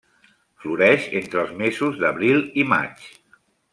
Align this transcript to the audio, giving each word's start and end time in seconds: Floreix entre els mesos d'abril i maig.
Floreix 0.63 1.05
entre 1.19 1.41
els 1.43 1.53
mesos 1.61 2.01
d'abril 2.05 2.43
i 2.63 2.65
maig. 2.73 3.05